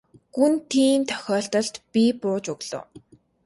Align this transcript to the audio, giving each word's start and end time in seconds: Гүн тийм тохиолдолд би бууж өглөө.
Гүн 0.35 0.53
тийм 0.71 0.99
тохиолдолд 1.09 1.75
би 1.93 2.03
бууж 2.21 2.45
өглөө. 2.53 2.81